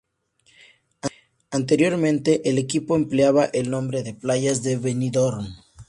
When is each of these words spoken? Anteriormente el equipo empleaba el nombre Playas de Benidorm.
Anteriormente 1.51 2.49
el 2.49 2.57
equipo 2.57 2.95
empleaba 2.95 3.45
el 3.45 3.69
nombre 3.69 4.15
Playas 4.15 4.63
de 4.63 4.77
Benidorm. 4.77 5.47